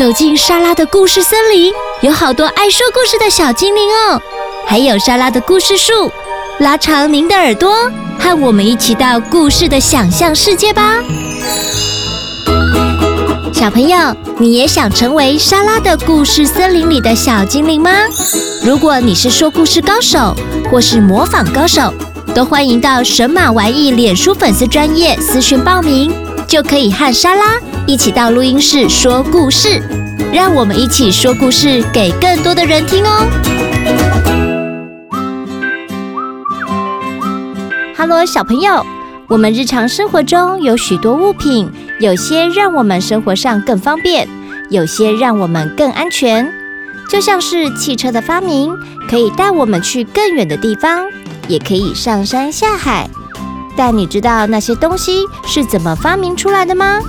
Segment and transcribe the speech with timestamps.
[0.00, 4.18] 走进莎拉的故事森林，有好多爱说故事的小精灵哦，
[4.66, 6.10] 还有莎拉的故事树，
[6.60, 7.74] 拉长您的耳朵，
[8.18, 10.94] 和我们一起到故事的想象世界吧。
[13.52, 17.90] 小朋友，你也想成为莎拉的故事森林里的小精灵吗？
[18.64, 20.34] 如果你是说故事高手，
[20.70, 21.92] 或是模仿高手，
[22.34, 26.10] 都欢迎到神马玩意脸书粉丝专业私讯报名，
[26.48, 27.60] 就可以和莎拉
[27.90, 29.82] 一起到录音室说故事。
[30.32, 33.26] 让我们一起说故事给更多的人听哦
[37.96, 38.86] ！Hello，小朋友。
[39.26, 44.28] 我们日常生活中有许多物品，有些让我们生活上更方便，
[44.70, 46.48] 有些让我们更安全。
[47.10, 48.72] 就像是汽车的发明，
[49.08, 51.04] 可以带我们去更远的地方，
[51.48, 53.10] 也可以上山下海。
[53.76, 57.00] 但你知道那些东西是怎么发明出来的吗？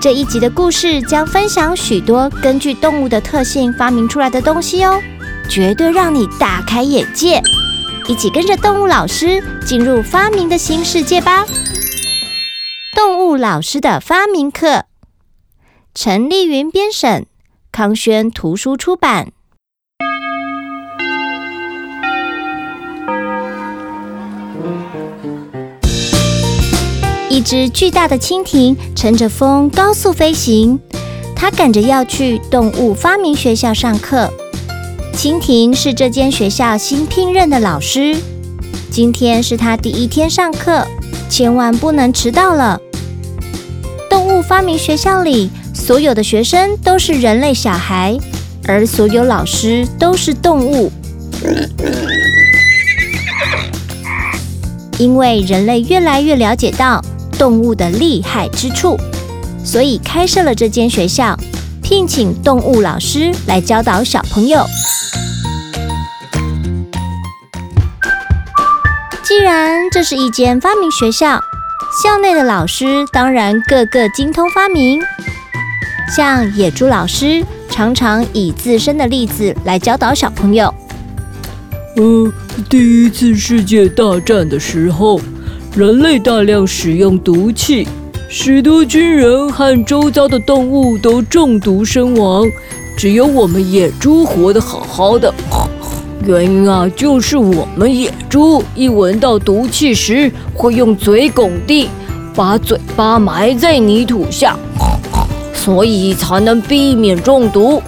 [0.00, 5.02] 这一集的故事将分享许多根据动物的特性发明出来的东西哦，
[5.50, 7.42] 绝对让你大开眼界。
[8.06, 11.44] 一起跟着动物老师进入发明的新世界吧！
[12.94, 14.84] 动物老师的发明课，
[15.94, 17.26] 陈丽云编审，
[17.72, 19.32] 康轩图书出版。
[27.38, 30.76] 一只巨大的蜻蜓乘着风高速飞行，
[31.36, 34.28] 它赶着要去动物发明学校上课。
[35.14, 38.16] 蜻蜓是这间学校新聘任的老师，
[38.90, 40.84] 今天是他第一天上课，
[41.30, 42.80] 千万不能迟到了。
[44.10, 48.18] 动物发明学校里，所有的学生都是人类小孩，
[48.64, 50.90] 而所有老师都是动物。
[54.98, 57.00] 因为人类越来越了解到
[57.38, 58.98] 动物的厉害之处，
[59.64, 61.38] 所以开设了这间学校，
[61.82, 64.66] 聘请动物老师来教导小朋友。
[69.22, 71.40] 既然这是一间发明学校，
[72.02, 75.00] 校内的老师当然个个精通发明。
[76.16, 80.74] 像野猪老师常常以自身的例子来教导小朋友。
[81.96, 82.32] 呃，
[82.70, 85.20] 第一次世界大战的时候，
[85.76, 87.86] 人类大量使用毒气，
[88.28, 92.44] 许多军人和周遭的动物都中毒身亡，
[92.96, 95.32] 只有我们野猪活得好好的。
[96.26, 101.88] 原因啊，就是我们野猪一闻到毒气时，会用嘴拱地，
[102.34, 104.56] 把嘴巴埋在泥土下，
[105.54, 107.80] 所以才能避免中毒。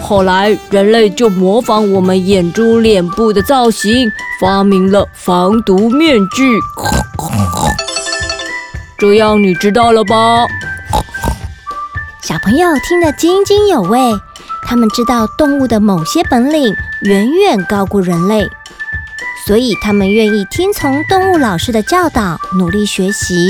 [0.00, 4.08] 后来人类就模仿我们野猪脸部的造型，
[4.40, 6.60] 发明了防毒面具。
[9.02, 10.46] 这样你知道了吧？
[12.22, 13.98] 小朋友听得津津有味。
[14.64, 18.48] 他们知道动物的某些本领远远高过人类，
[19.44, 23.48] 所以他们愿意听从动物老师的教导，努力学习，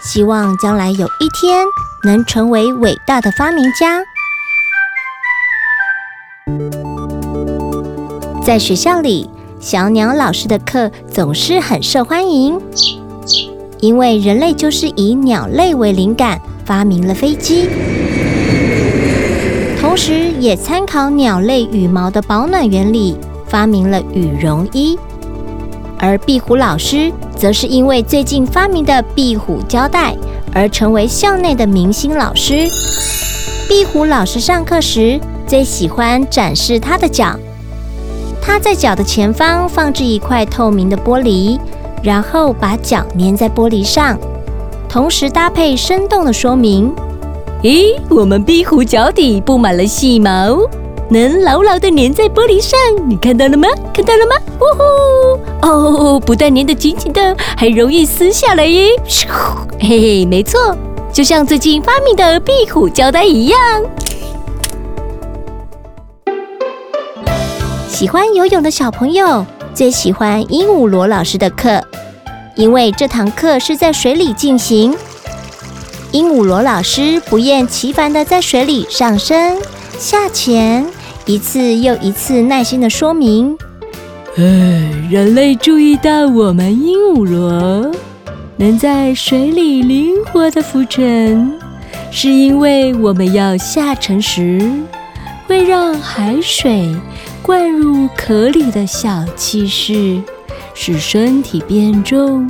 [0.00, 1.66] 希望将来有一天
[2.04, 4.00] 能成为伟大的发明家。
[8.42, 9.28] 在学校里，
[9.60, 12.58] 小鸟老师的课总是很受欢迎，
[13.80, 17.68] 因为人类就是以鸟类为灵感，发明了飞机。
[19.80, 23.16] 同时，也参考鸟类羽毛的保暖原理，
[23.46, 24.98] 发明了羽绒衣。
[25.98, 30.14] 而壁虎老师则是因为最近发明的壁虎胶带
[30.52, 32.68] 而成为校内的明星老师。
[33.68, 37.36] 壁虎老师上课时最喜欢展示他的脚，
[38.40, 41.58] 他在脚的前方放置一块透明的玻璃，
[42.02, 44.18] 然后把脚粘在玻璃上，
[44.88, 46.94] 同时搭配生动的说明。
[47.62, 50.58] 咦，我们壁虎脚底布满了细毛，
[51.10, 52.78] 能牢牢地粘在玻璃上。
[53.08, 53.68] 你看到了吗？
[53.92, 54.36] 看到了吗？
[54.60, 54.88] 呜呼！
[55.68, 58.90] 哦，不但粘得紧紧的，还容易撕下来耶！
[59.80, 60.76] 嘿嘿，没错，
[61.12, 63.58] 就像最近发明的壁虎胶带一样。
[67.88, 71.82] 喜欢游泳的小朋友最喜欢鹦鹉螺老师的课，
[72.56, 74.94] 因为这堂课是在水里进行。
[76.12, 79.58] 鹦鹉螺老师不厌其烦地在水里上升、
[79.98, 80.84] 下潜，
[81.26, 83.56] 一次又一次耐心地说明。
[84.36, 84.42] 哎，
[85.10, 87.90] 人类注意到我们鹦鹉螺
[88.56, 91.52] 能在水里灵活地浮沉，
[92.10, 94.60] 是因为我们要下沉时，
[95.46, 96.88] 会让海水
[97.48, 100.22] 灌入壳里的小气室，
[100.74, 102.46] 使身体变重。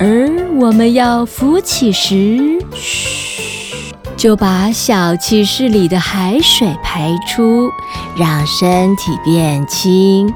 [0.00, 7.70] 而我们要浮起时，嘘，就把小气室里的海水排出，
[8.18, 10.28] 让身体变轻。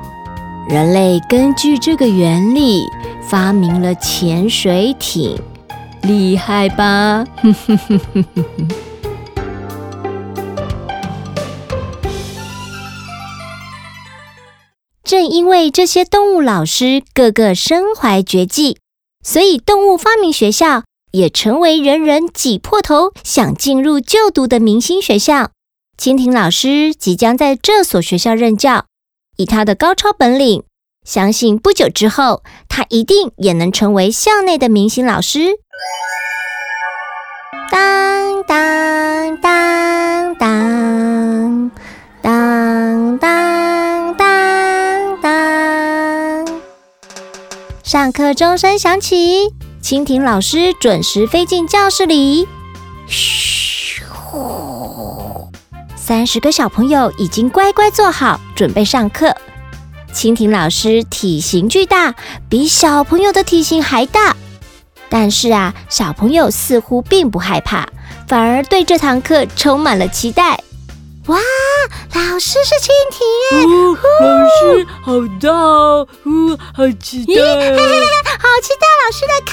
[0.68, 2.84] 人类根据这个原理
[3.20, 5.36] 发明了潜水艇，
[6.02, 7.26] 厉害吧？
[7.42, 8.44] 哼哼哼哼哼
[15.10, 18.78] 正因为这些动物老师个个身怀绝技，
[19.24, 25.50] 所以动物发明学校也成为人人挤破头想进入就读的明星学校。
[26.00, 28.84] 蜻蜓老师即将在这所学校任教。
[29.36, 30.62] 以他的高超本领，
[31.04, 35.58] 相信不久之后，他一定也能成为校内的明星老师。
[37.68, 39.79] 当当当
[48.12, 49.52] 课钟声响起，
[49.82, 52.46] 蜻蜓老师准时飞进教室里。
[53.06, 54.02] 嘘。
[55.96, 59.34] 三十个小朋友已经乖乖坐好，准备上课。
[60.12, 62.14] 蜻蜓老师体型巨大，
[62.48, 64.34] 比小朋友的体型还大。
[65.08, 67.86] 但是啊，小朋友似乎并不害怕，
[68.26, 70.60] 反而对这堂课充满了期待。
[71.30, 71.38] 哇，
[72.14, 73.22] 老师是蜻蜓
[73.52, 73.64] 耶！
[73.64, 79.52] 哦，老师好大哦，哦，好期待， 好期待老师的课。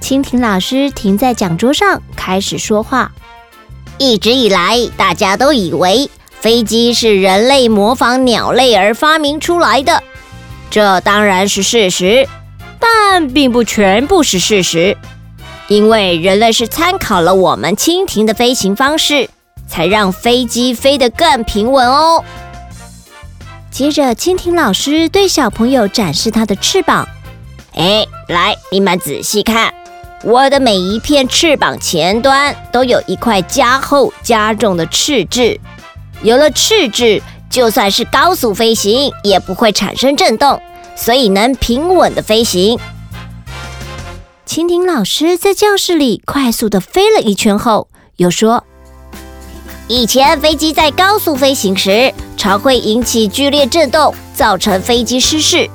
[0.00, 3.12] 蜻蜓老师停在讲桌上，开始说话。
[3.98, 6.08] 一直以来，大家都以为
[6.40, 10.02] 飞机是人类模仿鸟类而发明出来的，
[10.70, 12.26] 这当然是事实，
[12.80, 14.96] 但并不全部是事实。
[15.68, 19.28] 因为人类是参考了我们蜻蜓的飞行方式，
[19.72, 22.22] 才让飞机飞得更平稳哦。
[23.70, 27.08] 接着，蜻蜓老师对小朋友展示他的翅膀，
[27.74, 29.72] 哎，来，你们仔细看。
[30.24, 35.58] 我的每一片翅膀前端都有一块加厚加重的翅质，
[36.22, 40.60] 有了翅质，就算是高速飞行也不会产生震动，
[40.94, 42.78] 所以能平稳的飞行。
[44.46, 48.64] 蜻蜓老师在教室里快速的飞了一圈后，又说
[49.92, 55.68] ：“以前飞机在高速飞行时，常会引起剧烈震动，造成飞机失事。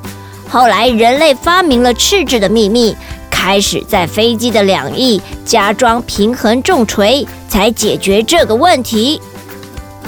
[0.49, 2.97] 后来人类发明了翅质的秘密。”
[3.29, 9.21] 开始在飞机的两翼加装平衡重锤，才解决这个问题。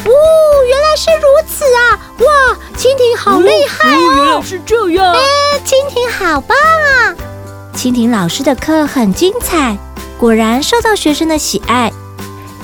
[0.04, 0.10] 哦，
[0.68, 2.00] 原来是如此啊！
[2.18, 4.16] 哇，蜻蜓好厉害哦！
[4.16, 5.14] 原来是这样。
[5.14, 5.22] 哎，
[5.64, 7.16] 蜻蜓好棒啊！
[7.76, 9.78] 蜻蜓老师的课很精彩，
[10.18, 11.94] 果然受到学生的喜爱。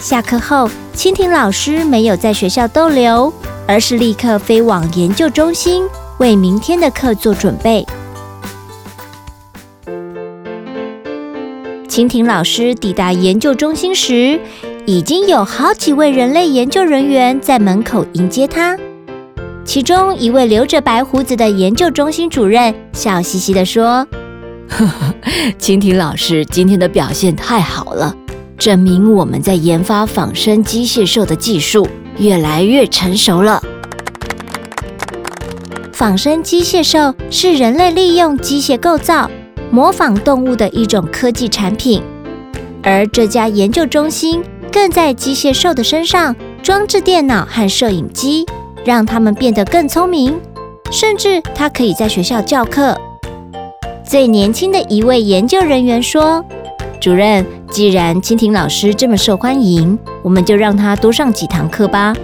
[0.02, 3.32] 下课后，蜻蜓老师没有在学校逗留，
[3.68, 5.84] 而是立刻飞往研究中心，
[6.20, 7.86] 为明天的课做准备。
[11.90, 14.40] 蜻蜓老师抵达研究中心时，
[14.86, 18.78] 已经有好几位人类研究人员在门口迎接他。
[19.66, 24.08] 其中一位留着白胡子的研究中心主任笑嘻嘻地说
[24.70, 25.14] ：“呵呵，
[25.60, 28.16] 蜻蜓老师今天的表现太好了，
[28.58, 31.88] 证明我们在研发仿生机械兽的技术
[32.18, 33.62] 越来越成熟了。
[35.92, 39.30] 仿生机械兽是人类利用机械构造。”
[39.72, 42.02] 模仿动物的一种科技产品，
[42.82, 44.42] 而这家研究中心
[44.72, 48.46] 更在机械兽的身上装置电脑和摄影机，
[48.86, 50.40] 让它们变得更聪明。
[50.92, 52.96] 甚至它可以在学校教课。
[54.08, 56.46] 最年轻的一位研究人员说
[57.00, 62.16] ：“主任，既然蜻蜓老师这么受欢迎，我们就让他多上几堂课吧。”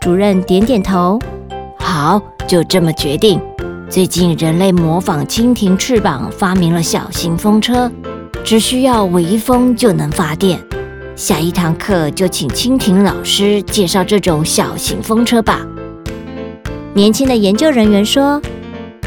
[0.00, 1.18] 主任点点头
[1.78, 3.40] ：“好，就这么决定。”
[3.90, 7.90] 最近，人类模仿蜻蜓翅膀发明了小型风车，
[8.42, 10.58] 只需要微风就能发电。
[11.16, 15.60] 下一堂课就请蜻蜓老师介绍这种小型风车吧。
[16.92, 18.40] 年轻的研究人员说：“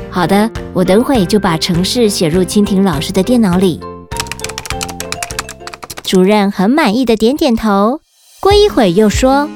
[0.10, 3.80] 好的，我等会就把程式写入蜻蜓老师的电脑里。”
[6.08, 8.00] 主任很满意的点点头。
[8.40, 9.50] 过一会又说：“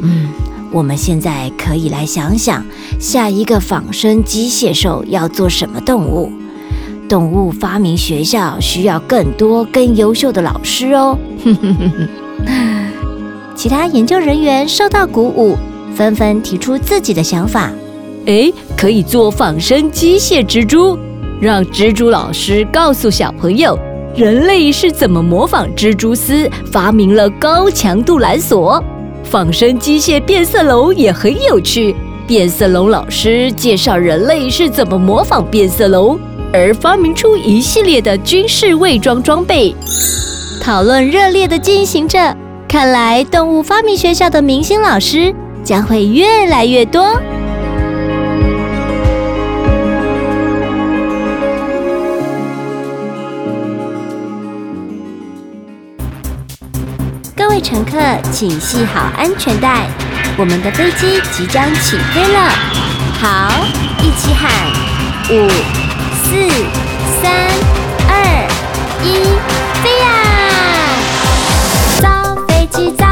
[0.00, 0.28] 嗯。”
[0.70, 2.64] 我们现在可以来想想，
[3.00, 6.30] 下一个仿生机械兽要做什么动物？
[7.08, 11.18] 动物发明学校需要更多更优秀的老师哦。
[13.56, 15.56] 其他研究人员受到鼓舞，
[15.92, 17.72] 纷纷提出自己的想法。
[18.26, 20.96] 诶，可以做仿生机械蜘蛛，
[21.40, 23.76] 让蜘蛛老师告诉小朋友，
[24.16, 28.82] 人类是怎么模仿蜘蛛丝，发明了高强度缆索。
[29.22, 31.94] 仿生机械变色龙也很有趣，
[32.26, 36.18] 变色龙老师介绍人类是怎么模仿变色龙，
[36.50, 39.74] 而发明出一系列的军事伪装装备。
[40.62, 42.34] 讨论热烈地进行着。
[42.66, 45.32] 看来动物发明学校的明星老师
[45.62, 47.20] 将会越来越多。
[57.66, 57.98] 乘客，
[58.30, 59.88] 请系好安全带，
[60.36, 62.48] 我们的飞机即将起飞了。
[63.20, 63.50] 好，
[64.00, 64.48] 一起喊：
[65.30, 65.48] 五、
[66.22, 66.48] 四、
[67.20, 67.32] 三、
[68.08, 68.14] 二、
[69.02, 69.04] 一，
[69.82, 70.06] 飞呀！
[72.00, 73.04] 造飞机，造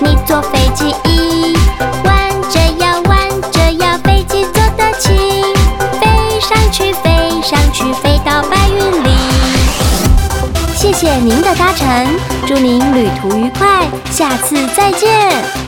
[0.00, 0.94] 你坐飞机，
[2.04, 5.44] 弯着腰，弯着腰，飞机坐得起，
[6.00, 9.10] 飞上去，飞上去，飞到白云里。
[10.74, 12.06] 谢谢您的搭乘，
[12.46, 15.62] 祝您旅途愉快，下次再见。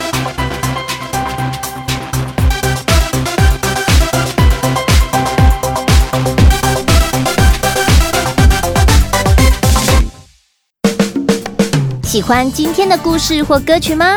[12.15, 14.15] 喜欢今天的故事或歌曲吗？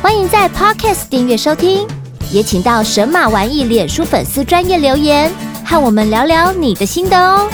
[0.00, 1.86] 欢迎在 Podcast 订阅收听，
[2.32, 5.30] 也请到神马玩意脸书粉丝专业留言，
[5.62, 7.46] 和我们聊聊你的心得哦。